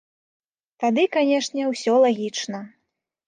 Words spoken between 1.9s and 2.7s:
лагічна.